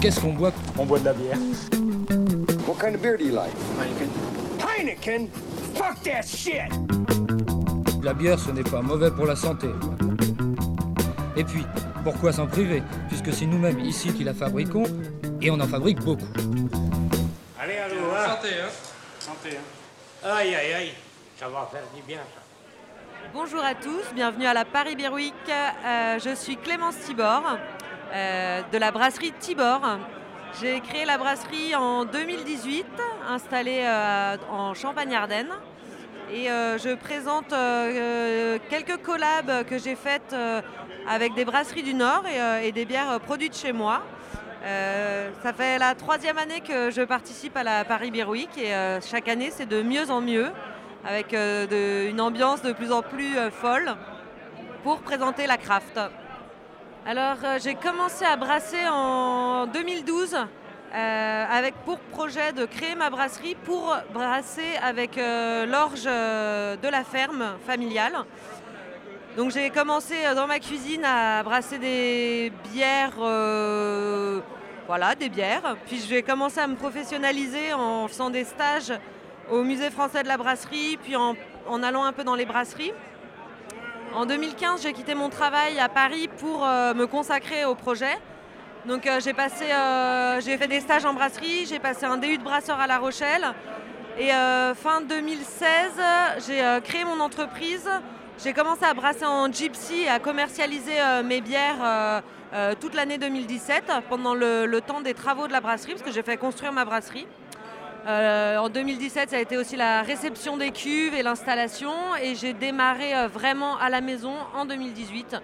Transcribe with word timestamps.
Qu'est-ce 0.00 0.20
qu'on 0.20 0.32
boit? 0.32 0.52
On 0.78 0.84
boit 0.84 0.98
de 0.98 1.06
la 1.06 1.12
bière. 1.12 1.38
What 2.66 2.76
kind 2.80 2.94
of 2.94 3.02
beer 3.02 3.16
do 3.16 3.24
you 3.24 3.32
like? 3.32 3.52
Heineken? 4.60 5.28
Fuck 5.74 6.02
that 6.04 6.22
shit! 6.22 6.70
La 8.02 8.12
bière, 8.12 8.38
ce 8.38 8.50
n'est 8.50 8.62
pas 8.62 8.82
mauvais 8.82 9.10
pour 9.10 9.26
la 9.26 9.34
santé. 9.34 9.68
Et 11.36 11.44
puis, 11.44 11.64
pourquoi 12.04 12.32
s'en 12.32 12.46
priver? 12.46 12.82
Puisque 13.08 13.32
c'est 13.32 13.46
nous-mêmes 13.46 13.80
ici 13.80 14.12
qui 14.12 14.22
la 14.24 14.34
fabriquons, 14.34 14.84
et 15.40 15.50
on 15.50 15.58
en 15.60 15.66
fabrique 15.66 16.00
beaucoup. 16.00 16.22
Allez, 17.58 17.78
allô, 17.78 17.96
hein. 18.14 18.26
Santé, 18.28 18.48
hein. 18.62 18.70
Santé, 19.18 19.56
hein. 19.56 20.28
Aïe, 20.30 20.54
aïe, 20.54 20.72
aïe. 20.72 20.92
Ça 21.38 21.48
va 21.48 21.68
faire 21.72 21.82
du 21.94 22.02
bien, 22.02 22.18
ça. 22.18 22.42
Bonjour 23.34 23.62
à 23.62 23.74
tous, 23.74 24.14
bienvenue 24.14 24.46
à 24.46 24.54
la 24.54 24.64
Paris 24.64 24.94
Beer 24.94 25.12
Week. 25.12 25.34
Euh, 25.48 26.18
je 26.20 26.34
suis 26.34 26.56
Clémence 26.56 26.94
Tibor 27.04 27.58
de 28.12 28.78
la 28.78 28.90
brasserie 28.90 29.32
Tibor. 29.38 29.80
J'ai 30.60 30.80
créé 30.80 31.04
la 31.04 31.18
brasserie 31.18 31.74
en 31.74 32.06
2018, 32.06 32.86
installée 33.28 33.82
euh, 33.84 34.36
en 34.50 34.72
Champagne-Ardenne. 34.72 35.50
Et 36.32 36.50
euh, 36.50 36.78
je 36.78 36.94
présente 36.94 37.52
euh, 37.52 37.56
euh, 37.56 38.58
quelques 38.70 38.96
collabs 39.02 39.64
que 39.68 39.78
j'ai 39.78 39.94
faites 39.94 40.32
euh, 40.32 40.62
avec 41.06 41.34
des 41.34 41.44
brasseries 41.44 41.82
du 41.82 41.92
Nord 41.94 42.24
et, 42.26 42.40
euh, 42.40 42.72
des 42.72 42.84
bières 42.86 43.10
euh, 43.10 43.18
produites 43.18 43.56
chez 43.56 43.72
moi. 43.72 44.02
Euh, 44.64 45.30
ça 45.42 45.52
fait 45.52 45.78
la 45.78 45.94
troisième 45.94 46.38
année 46.38 46.62
que 46.62 46.90
je 46.90 47.02
participe 47.02 47.56
à 47.56 47.62
la 47.62 47.84
Paris 47.84 48.10
Beer 48.10 48.24
Week 48.28 48.48
et 48.56 48.74
euh, 48.74 49.00
chaque 49.00 49.28
année 49.28 49.50
c'est 49.52 49.66
de 49.68 49.82
mieux 49.82 50.10
en 50.10 50.20
mieux 50.20 50.50
avec 51.04 51.34
euh, 51.34 52.10
une 52.10 52.20
ambiance 52.20 52.62
de 52.62 52.72
plus 52.72 52.90
en 52.90 53.02
plus 53.02 53.36
euh, 53.36 53.50
folle 53.50 53.94
pour 54.82 55.00
présenter 55.00 55.46
la 55.46 55.58
craft. 55.58 56.00
Alors 57.08 57.36
euh, 57.44 57.60
j'ai 57.62 57.76
commencé 57.76 58.24
à 58.24 58.34
brasser 58.34 58.88
en 58.90 59.68
2012 59.68 60.34
euh, 60.34 61.44
avec 61.48 61.76
pour 61.84 62.00
projet 62.00 62.52
de 62.52 62.64
créer 62.64 62.96
ma 62.96 63.10
brasserie 63.10 63.54
pour 63.64 63.96
brasser 64.12 64.74
avec 64.82 65.16
euh, 65.16 65.66
l'orge 65.66 66.02
de 66.02 66.88
la 66.88 67.04
ferme 67.04 67.58
familiale. 67.64 68.24
Donc 69.36 69.52
j'ai 69.52 69.70
commencé 69.70 70.16
dans 70.34 70.48
ma 70.48 70.58
cuisine 70.58 71.04
à 71.04 71.44
brasser 71.44 71.78
des 71.78 72.52
bières, 72.72 73.14
voilà, 74.88 75.14
des 75.14 75.28
bières. 75.28 75.76
Puis 75.86 76.04
j'ai 76.08 76.24
commencé 76.24 76.58
à 76.58 76.66
me 76.66 76.74
professionnaliser 76.74 77.72
en 77.72 78.08
faisant 78.08 78.30
des 78.30 78.42
stages 78.42 78.92
au 79.48 79.62
musée 79.62 79.90
français 79.90 80.24
de 80.24 80.28
la 80.28 80.38
brasserie, 80.38 80.98
puis 81.00 81.14
en 81.14 81.82
allant 81.84 82.02
un 82.02 82.12
peu 82.12 82.24
dans 82.24 82.34
les 82.34 82.46
brasseries. 82.46 82.92
En 84.14 84.24
2015, 84.24 84.82
j'ai 84.82 84.92
quitté 84.92 85.14
mon 85.14 85.28
travail 85.28 85.78
à 85.78 85.88
Paris 85.88 86.28
pour 86.38 86.64
euh, 86.64 86.94
me 86.94 87.06
consacrer 87.06 87.64
au 87.64 87.74
projet. 87.74 88.18
Donc 88.86 89.06
euh, 89.06 89.18
euh, 89.18 90.40
j'ai 90.40 90.56
fait 90.56 90.68
des 90.68 90.80
stages 90.80 91.04
en 91.04 91.12
brasserie, 91.12 91.66
j'ai 91.66 91.78
passé 91.78 92.06
un 92.06 92.16
DU 92.16 92.38
de 92.38 92.42
brasseur 92.42 92.80
à 92.80 92.86
La 92.86 92.98
Rochelle. 92.98 93.52
Et 94.18 94.30
fin 94.76 95.02
2016, 95.02 95.66
j'ai 96.48 96.80
créé 96.82 97.04
mon 97.04 97.20
entreprise. 97.20 97.86
J'ai 98.42 98.54
commencé 98.54 98.82
à 98.84 98.94
brasser 98.94 99.26
en 99.26 99.52
gypsy 99.52 100.04
et 100.04 100.08
à 100.08 100.18
commercialiser 100.18 100.94
mes 101.22 101.42
bières 101.42 102.22
toute 102.80 102.94
l'année 102.94 103.18
2017 103.18 103.92
pendant 104.08 104.34
le 104.34 104.80
temps 104.80 105.02
des 105.02 105.12
travaux 105.12 105.46
de 105.48 105.52
la 105.52 105.60
brasserie, 105.60 105.92
parce 105.92 106.02
que 106.02 106.12
j'ai 106.12 106.22
fait 106.22 106.38
construire 106.38 106.72
ma 106.72 106.86
brasserie. 106.86 107.26
Euh, 108.06 108.58
en 108.58 108.68
2017, 108.68 109.30
ça 109.30 109.36
a 109.36 109.40
été 109.40 109.56
aussi 109.56 109.74
la 109.74 110.02
réception 110.02 110.56
des 110.56 110.70
cuves 110.70 111.14
et 111.14 111.24
l'installation. 111.24 111.92
Et 112.22 112.36
j'ai 112.36 112.52
démarré 112.52 113.16
euh, 113.16 113.26
vraiment 113.26 113.76
à 113.78 113.90
la 113.90 114.00
maison 114.00 114.32
en 114.54 114.64
2018, 114.64 115.36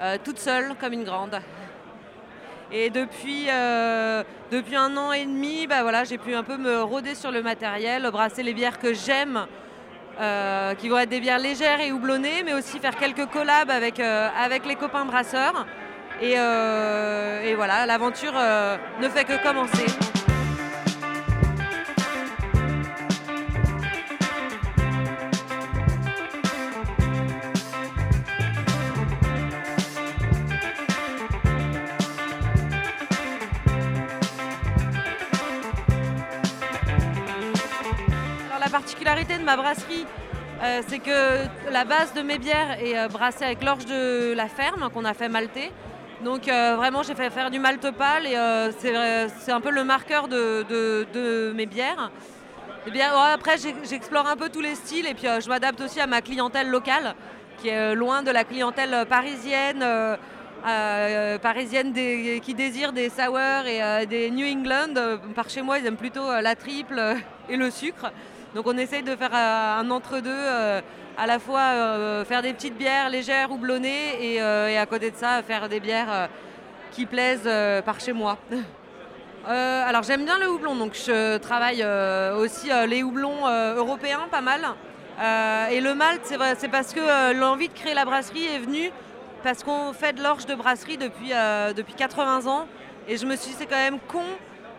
euh, 0.00 0.16
toute 0.22 0.38
seule 0.38 0.74
comme 0.80 0.92
une 0.92 1.04
grande. 1.04 1.40
Et 2.72 2.88
depuis, 2.88 3.48
depuis 4.52 4.76
un 4.76 4.96
an 4.96 5.10
et 5.10 5.24
demi, 5.24 5.66
bah 5.66 5.82
voilà, 5.82 6.04
j'ai 6.04 6.18
pu 6.18 6.36
un 6.36 6.44
peu 6.44 6.56
me 6.56 6.80
rôder 6.82 7.16
sur 7.16 7.32
le 7.32 7.42
matériel, 7.42 8.08
brasser 8.12 8.44
les 8.44 8.54
bières 8.54 8.78
que 8.78 8.94
j'aime, 8.94 9.44
qui 10.78 10.88
vont 10.88 10.98
être 10.98 11.08
des 11.08 11.18
bières 11.18 11.40
légères 11.40 11.80
et 11.80 11.90
houblonnées, 11.90 12.44
mais 12.44 12.52
aussi 12.52 12.78
faire 12.78 12.94
quelques 12.94 13.26
collabs 13.26 13.70
avec, 13.70 13.98
avec 13.98 14.66
les 14.66 14.76
copains 14.76 15.04
brasseurs. 15.04 15.66
Et, 16.22 16.36
voilà, 17.56 17.86
l'aventure 17.86 18.34
ne 19.00 19.08
fait 19.08 19.24
que 19.24 19.42
commencer. 19.42 20.19
Particularité 38.70 39.36
de 39.36 39.42
ma 39.42 39.56
brasserie, 39.56 40.06
euh, 40.62 40.82
c'est 40.88 41.00
que 41.00 41.70
la 41.72 41.84
base 41.84 42.14
de 42.14 42.22
mes 42.22 42.38
bières 42.38 42.78
est 42.80 42.96
euh, 42.96 43.08
brassée 43.08 43.44
avec 43.44 43.64
l'orge 43.64 43.84
de 43.86 44.32
la 44.34 44.46
ferme 44.46 44.88
qu'on 44.94 45.04
a 45.04 45.14
fait 45.14 45.28
malter. 45.28 45.72
Donc 46.24 46.48
euh, 46.48 46.76
vraiment 46.76 47.02
j'ai 47.02 47.14
fait 47.14 47.30
faire 47.30 47.50
du 47.50 47.58
malte 47.58 47.90
pâle 47.92 48.26
et 48.26 48.36
c'est 48.78 49.52
un 49.52 49.60
peu 49.60 49.70
le 49.70 49.84
marqueur 49.84 50.28
de, 50.28 51.52
mes 51.54 51.66
bières. 51.66 52.10
Les 52.86 52.92
bières- 52.92 53.14
ouais, 53.14 53.32
après 53.34 53.56
j'explore 53.58 54.26
un 54.26 54.36
peu 54.36 54.50
tous 54.50 54.60
les 54.60 54.74
styles 54.74 55.06
et 55.06 55.14
puis 55.14 55.26
je 55.42 55.48
m'adapte 55.48 55.80
aussi 55.80 55.98
à 56.00 56.06
ma 56.06 56.20
clientèle 56.20 56.68
locale 56.68 57.14
qui 57.58 57.68
est 57.68 57.94
loin 57.94 58.22
de 58.22 58.30
la 58.30 58.44
clientèle 58.44 59.06
parisienne. 59.08 59.84
parisienne 61.40 61.94
qui 61.94 62.54
désire 62.54 62.92
des 62.92 63.08
sour 63.08 63.64
et 63.66 64.06
des 64.06 64.30
New 64.30 64.46
England. 64.46 64.92
Par 65.34 65.48
chez 65.48 65.62
moi, 65.62 65.78
ils 65.78 65.86
aiment 65.86 65.96
plutôt 65.96 66.30
la 66.30 66.54
triple 66.54 67.00
et 67.48 67.56
le 67.56 67.70
sucre. 67.70 68.12
Donc 68.54 68.66
on 68.66 68.76
essaye 68.76 69.02
de 69.02 69.14
faire 69.14 69.30
euh, 69.32 69.80
un 69.80 69.90
entre-deux, 69.90 70.30
euh, 70.30 70.80
à 71.16 71.26
la 71.26 71.38
fois 71.38 71.60
euh, 71.60 72.24
faire 72.24 72.42
des 72.42 72.52
petites 72.52 72.76
bières 72.76 73.08
légères, 73.08 73.52
houblonnées, 73.52 74.34
et, 74.34 74.40
à 74.40 74.86
côté 74.86 75.10
de 75.10 75.16
ça, 75.16 75.42
faire 75.42 75.68
des 75.68 75.80
bières 75.80 76.28
qui 76.92 77.06
plaisent 77.06 77.48
par 77.84 78.00
chez 78.00 78.12
moi. 78.12 78.38
Alors 79.46 80.02
j'aime 80.02 80.24
bien 80.24 80.38
le 80.38 80.50
houblon, 80.50 80.76
donc 80.76 80.94
je 80.94 81.38
travaille 81.38 81.84
aussi 82.36 82.68
les 82.88 83.02
houblons 83.02 83.46
européens 83.76 84.26
pas 84.30 84.40
mal. 84.40 84.60
Et 85.70 85.80
le 85.80 85.94
malt, 85.94 86.20
c'est 86.24 86.68
parce 86.68 86.92
que 86.92 87.32
l'envie 87.38 87.68
de 87.68 87.74
créer 87.74 87.94
la 87.94 88.04
brasserie 88.04 88.46
est 88.46 88.58
venue 88.58 88.90
parce 89.42 89.62
qu'on 89.62 89.92
fait 89.92 90.12
de 90.12 90.22
l'orge 90.22 90.46
de 90.46 90.54
brasserie 90.54 90.98
depuis, 90.98 91.32
depuis 91.76 91.94
80 91.94 92.46
ans. 92.46 92.66
Et 93.08 93.16
je 93.16 93.26
me 93.26 93.36
suis 93.36 93.50
dit, 93.50 93.56
c'est 93.58 93.66
quand 93.66 93.76
même 93.76 93.98
con 94.08 94.24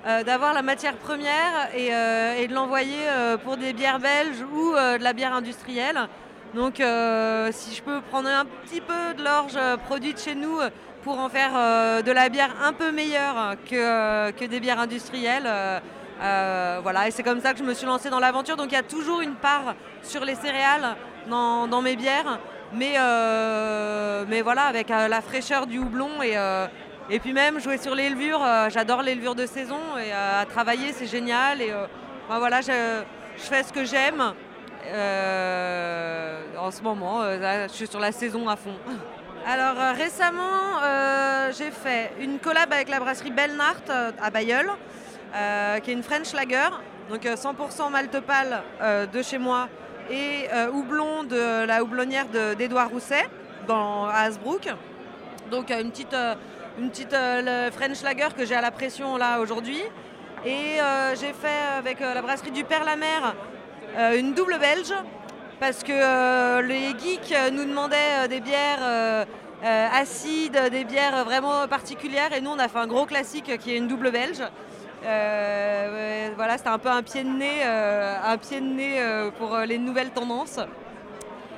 euh, 0.08 0.24
d'avoir 0.24 0.56
la 0.56 0.64
matière 0.64 0.96
première 0.96 1.70
et, 1.76 1.94
euh, 1.94 2.48
de 2.48 2.54
l'envoyer 2.56 3.08
euh, 3.08 3.38
pour 3.38 3.56
des 3.56 3.72
bières 3.72 4.00
belges 4.00 4.42
ou 4.52 4.72
de 4.72 5.04
la 5.04 5.14
bière 5.14 5.34
industrielle. 5.34 6.08
Donc 6.56 6.78
si 6.78 7.76
je 7.76 7.82
peux 7.82 8.02
prendre 8.02 8.28
un 8.28 8.46
petit 8.66 8.82
peu 8.82 9.14
de 9.16 9.24
l'orge 9.24 9.58
produite 9.86 10.20
chez 10.20 10.36
nous 10.36 10.58
pour 11.02 11.18
en 11.18 11.30
faire 11.30 11.54
de 12.04 12.12
la 12.12 12.28
bière 12.28 12.54
un 12.62 12.74
peu 12.74 12.92
meilleure 12.92 13.56
que, 13.70 14.32
que 14.32 14.46
des 14.46 14.60
bières 14.60 14.80
industrielles, 14.80 15.50
voilà. 16.20 17.08
Et 17.08 17.12
c'est 17.12 17.24
comme 17.24 17.40
ça 17.40 17.54
que 17.54 17.60
je 17.60 17.64
me 17.64 17.74
suis 17.74 17.86
lancée 17.86 18.10
dans 18.10 18.20
l'aventure. 18.20 18.58
Donc 18.58 18.68
il 18.72 18.76
y 18.76 18.78
a 18.78 18.84
toujours 18.84 19.22
une 19.22 19.36
part 19.36 19.76
sur 20.04 20.26
les 20.26 20.36
céréales 20.36 20.98
dans, 21.30 21.68
dans 21.68 21.82
mes 21.82 21.96
bières. 21.96 22.40
Mais, 22.74 22.96
mais 24.28 24.42
voilà, 24.42 24.64
avec 24.64 24.90
la 24.90 25.22
fraîcheur 25.22 25.68
du 25.68 25.80
houblon 25.80 26.22
et, 26.22 26.36
et 27.10 27.20
puis 27.20 27.34
même 27.34 27.60
jouer 27.60 27.78
sur 27.78 27.96
les 27.96 28.10
levures, 28.10 28.44
euh, 28.44 28.70
j'adore 28.70 29.02
les 29.02 29.16
levures 29.16 29.36
de 29.36 29.46
saison 29.46 29.80
et 29.98 30.14
euh, 30.14 30.42
à 30.42 30.46
travailler 30.46 30.94
c'est 30.94 31.08
génial. 31.08 31.62
Et 31.62 31.74
enfin, 32.28 32.40
voilà, 32.40 32.62
je, 32.62 32.72
fais 33.38 33.64
ce 33.64 33.74
que 33.74 33.84
j'aime 33.84 34.22
en 36.58 36.72
ce 36.72 36.82
moment. 36.82 37.24
là, 37.24 37.68
je 37.68 37.74
suis 37.74 37.88
sur 37.88 38.00
la 38.00 38.12
saison 38.12 38.48
à 38.48 38.56
fond. 38.56 38.76
Alors 39.48 39.76
récemment, 39.96 40.80
j'ai 41.58 41.72
fait 41.72 42.14
une 42.20 42.38
collab 42.40 42.72
avec 42.72 42.90
la 42.90 43.00
brasserie 43.00 43.32
Belnart 43.32 43.82
à 44.22 44.30
Bayeul, 44.30 44.70
qui 45.84 45.92
est 45.92 45.94
une 45.94 46.04
French 46.04 46.34
Lager, 46.34 46.70
donc 47.10 47.26
euh, 47.26 47.36
100% 47.36 47.90
malte 47.92 48.16
de 49.14 49.22
chez 49.24 49.38
moi 49.40 49.68
et 50.10 50.48
houblon 50.74 51.24
de 51.24 51.66
la 51.66 51.84
houblonnière 51.84 52.28
de- 52.28 52.54
d'Édouard 52.54 52.90
Rousset 52.90 53.28
dans, 53.68 54.06
à 54.06 54.22
Hasbrook. 54.26 54.70
Donc 55.50 55.72
une 55.72 55.90
petite, 55.92 56.16
une 56.78 56.90
petite 56.90 57.14
euh, 57.14 57.72
French 57.72 58.02
Lager 58.04 58.30
que 58.38 58.46
j'ai 58.46 58.56
à 58.56 58.62
la 58.62 58.72
pression 58.72 59.18
là 59.18 59.40
aujourd'hui. 59.40 59.82
Et 60.44 60.78
j'ai 61.20 61.34
fait 61.34 61.78
avec 61.78 62.00
la 62.00 62.20
brasserie 62.20 62.50
du 62.50 62.64
Père 62.64 62.84
la 62.84 62.96
Mer 62.96 63.36
une 64.18 64.34
double 64.34 64.58
belge 64.58 64.92
parce 65.60 65.84
que 65.84 66.62
les 66.62 66.98
geeks 66.98 67.36
nous 67.54 67.64
demandaient 67.66 68.28
des 68.28 68.40
bières 68.40 69.28
acides, 69.94 70.60
des 70.72 70.84
bières 70.84 71.24
vraiment 71.26 71.68
particulières 71.68 72.34
et 72.34 72.42
nous 72.42 72.50
on 72.50 72.58
a 72.58 72.68
fait 72.68 72.80
un 72.80 72.88
gros 72.88 73.06
classique 73.06 73.56
qui 73.60 73.72
est 73.72 73.78
une 73.78 73.88
double 73.88 74.10
belge. 74.10 74.42
voilà, 75.04 76.58
c'était 76.58 76.70
un 76.70 76.80
peu 76.80 76.90
un 76.90 77.04
pied 77.04 77.24
de 77.24 77.30
nez, 77.30 77.64
un 77.64 78.38
pied 78.40 78.62
de 78.62 78.66
nez 78.66 79.30
pour 79.38 79.56
les 79.58 79.78
nouvelles 79.78 80.10
tendances. 80.10 80.60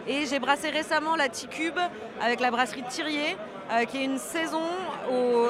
Et 0.07 0.25
j'ai 0.25 0.39
brassé 0.39 0.71
récemment 0.71 1.15
la 1.15 1.29
T-Cube 1.29 1.79
avec 2.21 2.41
la 2.41 2.51
brasserie 2.51 2.83
Thirier, 2.89 3.37
euh, 3.71 3.85
qui 3.85 3.97
est 3.97 4.05
une 4.05 4.17
saison, 4.17 4.61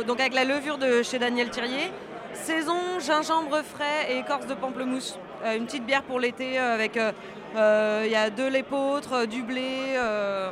donc 0.06 0.19
avec 0.19 0.33
la 0.33 0.44
levure 0.44 0.77
de 0.77 1.04
chez 1.04 1.19
Daniel 1.19 1.50
Thirier. 1.50 1.92
Saison 2.33 3.00
gingembre 3.00 3.62
frais 3.63 4.12
et 4.12 4.19
écorce 4.19 4.48
de 4.48 4.54
pamplemousse. 4.54 5.18
Euh, 5.44 5.57
une 5.57 5.65
petite 5.65 5.86
bière 5.86 6.04
pour 6.04 6.19
l'été 6.19 6.60
euh, 6.60 6.74
avec 6.74 6.95
il 6.95 8.12
y 8.12 8.15
a 8.15 8.30
de 8.30 8.48
l'épeautre, 8.48 9.25
du 9.25 9.44
blé, 9.44 9.95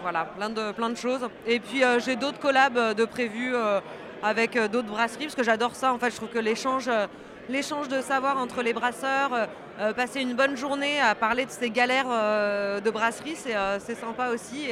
voilà, 0.02 0.26
plein 0.26 0.50
de, 0.50 0.72
plein 0.72 0.90
de 0.90 0.96
choses. 0.96 1.28
Et 1.48 1.60
puis 1.60 1.82
j'ai 2.00 2.16
d'autres 2.16 2.40
collabs 2.40 2.96
de 2.96 3.06
prévus 3.06 3.56
avec 4.22 4.56
d'autres 4.72 4.90
brasseries 4.90 5.26
parce 5.26 5.36
que 5.36 5.44
j'adore 5.44 5.76
ça. 5.76 5.94
En 5.94 5.98
fait, 5.98 6.12
je 6.12 6.18
trouve 6.18 6.30
que 6.30 6.38
l'échange 6.38 6.90
l'échange 7.52 7.88
de 7.88 8.02
savoir 8.02 8.38
entre 8.38 8.62
les 8.62 8.74
brasseurs, 8.74 9.34
euh, 9.34 9.46
euh, 9.80 9.94
passer 9.94 10.22
une 10.22 10.34
bonne 10.34 10.56
journée 10.56 11.00
à 11.00 11.16
parler 11.16 11.46
de 11.46 11.52
ces 11.52 11.70
galères 11.70 12.08
euh, 12.10 12.80
de 12.80 12.90
brasserie, 12.90 13.36
c'est 13.36 13.96
sympa 13.96 14.30
aussi. 14.30 14.70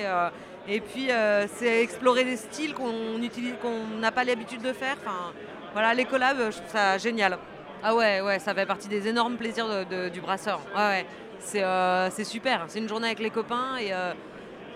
Puis 0.80 1.10
c'est 1.56 1.82
explorer 1.82 2.24
des 2.24 2.38
styles 2.38 2.76
qu'on 2.76 4.00
n'a 4.00 4.12
pas 4.12 4.24
l'habitude 4.24 4.62
de 4.62 4.74
faire. 4.74 4.96
Enfin, 5.04 5.34
voilà, 5.74 5.94
les 5.94 6.06
collabs, 6.06 6.52
je 6.52 6.58
trouve 6.58 6.72
ça 6.72 6.98
génial. 6.98 7.38
Ah 7.84 7.96
ouais, 7.96 8.22
ouais, 8.22 8.40
ça 8.40 8.54
fait 8.54 8.66
partie 8.66 8.88
des 8.88 9.08
énormes 9.08 9.38
plaisirs 9.38 9.68
du 10.14 10.22
brasseur. 10.22 10.60
Ouais, 10.76 11.06
c'est 11.40 12.24
super. 12.24 12.66
C'est 12.68 12.80
une 12.80 12.90
journée 12.90 13.08
avec 13.08 13.20
les 13.20 13.32
copains 13.32 13.78
et, 13.80 13.92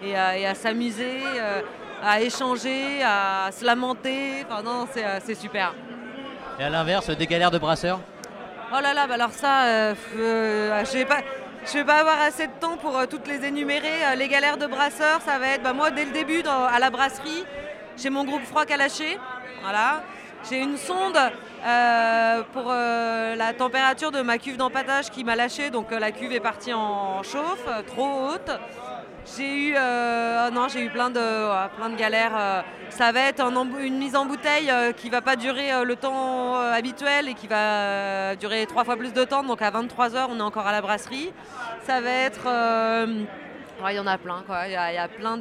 et, 0.08 0.16
à 0.16 0.56
s'amuser, 0.56 1.22
à 2.02 2.22
échanger, 2.22 3.04
à 3.04 3.52
se 3.52 3.64
lamenter. 3.64 4.46
Enfin 4.50 4.64
non, 4.64 4.88
c'est 4.92 5.36
super. 5.36 5.74
Et 6.60 6.64
à 6.64 6.70
l'inverse, 6.70 7.10
des 7.10 7.28
galères 7.28 7.52
de 7.52 7.58
brasseurs? 7.58 8.00
Oh 8.76 8.80
là 8.82 8.94
là, 8.94 9.06
bah 9.06 9.14
alors 9.14 9.32
ça, 9.32 9.66
euh, 9.66 9.96
euh, 10.18 10.84
je 10.86 10.94
vais 10.98 11.06
pas. 11.06 11.20
Je 11.66 11.78
vais 11.78 11.86
pas 11.86 12.02
avoir 12.02 12.22
assez 12.22 12.48
de 12.48 12.52
temps 12.60 12.76
pour 12.76 12.98
euh, 12.98 13.06
toutes 13.06 13.28
les 13.28 13.46
énumérer. 13.46 14.16
les 14.18 14.28
galères 14.28 14.58
de 14.58 14.68
brasseurs, 14.68 15.22
ça 15.22 15.40
va 15.40 15.48
être 15.48 15.64
bah, 15.64 15.72
moi 15.72 15.92
dès 15.92 16.04
le 16.04 16.12
début 16.12 16.44
à 16.46 16.78
la 16.78 16.90
brasserie, 16.90 17.46
j'ai 17.96 18.10
mon 18.10 18.26
groupe 18.26 18.44
froid 18.44 18.66
qu'à 18.66 18.76
lâcher. 18.76 19.18
Voilà. 19.62 20.04
J'ai 20.50 20.60
une 20.60 20.76
sonde 20.76 21.18
pour 22.52 22.70
la 22.70 23.54
température 23.58 24.12
de 24.12 24.22
ma 24.22 24.38
cuve 24.38 24.58
d'empattage 24.58 25.10
qui 25.10 25.24
m'a 25.24 25.38
lâché, 25.38 25.70
donc 25.70 25.92
la 25.92 26.12
cuve 26.12 26.34
est 26.34 26.42
partie 26.42 26.74
en 26.74 27.24
chauffe, 27.24 27.66
trop 27.88 28.28
haute. 28.28 28.52
J'ai 29.26 29.70
eu, 29.70 29.74
euh, 29.78 30.50
oh 30.54 30.68
j'ai 30.72 30.84
eu 30.84 30.90
plein 30.90 31.10
de, 31.10 31.96
galères. 31.96 32.34
Euh. 32.38 32.62
ça 32.90 33.12
va 33.12 33.22
être 33.22 33.42
une 33.82 33.98
mise 33.98 34.16
en 34.16 34.26
bouteille 34.26 34.70
euh, 34.70 34.92
qui 34.92 35.10
va 35.10 35.22
pas 35.22 35.36
durer 35.38 35.72
le 35.86 35.96
temps 35.96 36.56
habituel 36.56 37.30
et 37.30 37.34
qui 37.34 37.48
va 37.48 38.36
durer 38.36 38.66
trois 38.66 38.84
fois 38.84 38.98
plus 38.98 39.14
de 39.14 39.24
temps. 39.24 39.44
Donc 39.44 39.62
à 39.62 39.72
23h, 39.72 40.28
on 40.30 40.40
est 40.40 40.42
encore 40.42 40.68
à 40.68 40.72
la 40.72 40.82
brasserie. 40.82 41.32
Ça 41.84 42.02
va 42.02 42.10
être, 42.10 42.48
il 43.90 43.96
y 43.96 44.00
en 44.00 44.08
a 44.08 44.18
plein, 44.18 44.44
quoi. 44.46 44.68
Il 44.68 44.74
y, 44.74 44.76
a 44.76 45.08
plein 45.08 45.38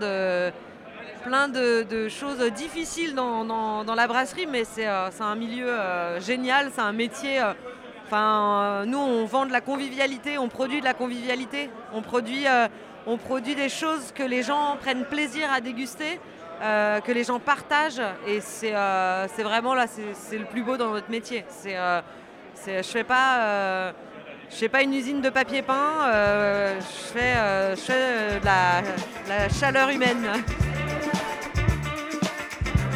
de, 1.49 2.09
choses 2.09 2.41
difficiles 2.53 3.15
dans, 3.15 3.95
la 3.97 4.07
brasserie, 4.07 4.47
mais 4.47 4.65
c'est 4.65 4.87
un 4.87 5.35
milieu 5.35 5.77
génial, 6.21 6.71
c'est 6.73 6.81
un 6.81 6.93
métier. 6.93 7.41
Nous, 8.13 8.99
on 8.99 9.25
vend 9.25 9.47
de 9.47 9.53
la 9.53 9.61
convivialité, 9.61 10.39
on 10.39 10.49
produit 10.49 10.81
de 10.81 10.85
la 10.85 10.95
convivialité, 10.95 11.69
on 11.93 12.03
produit 12.03 12.47
on 13.07 13.17
produit 13.17 13.55
des 13.55 13.69
choses 13.69 14.13
que 14.15 14.23
les 14.23 14.43
gens 14.43 14.77
prennent 14.81 15.05
plaisir 15.05 15.53
à 15.53 15.61
déguster, 15.61 16.21
euh, 16.63 17.01
que 17.01 17.13
les 17.13 17.25
gens 17.25 17.41
partagent. 17.41 18.03
Et 18.27 18.41
c'est 18.41 18.75
euh, 18.75 19.27
vraiment 19.39 19.75
là, 19.75 19.87
c'est 19.87 20.39
le 20.39 20.45
plus 20.45 20.63
beau 20.63 20.77
dans 20.77 20.91
notre 20.93 21.11
métier. 21.11 21.45
Euh, 21.67 22.01
je 22.65 22.71
ne 22.71 22.83
fais 22.83 23.05
pas. 23.05 23.93
fais 24.49 24.69
pas 24.69 24.83
une 24.83 24.95
usine 24.95 25.21
de 25.21 25.31
papier 25.31 25.63
peint, 25.63 26.11
je 26.79 27.13
fais, 27.13 27.35
je 27.75 28.39
de 28.41 28.45
la, 28.45 28.83
la 29.29 29.49
chaleur 29.49 29.89
humaine. 29.89 30.27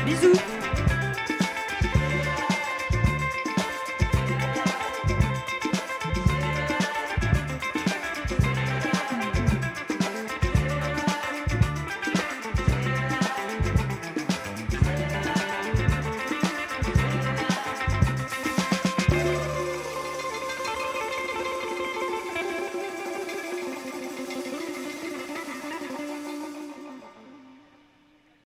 Bisous 0.04 0.38